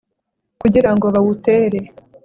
[0.61, 1.79] kugira ngo bawutere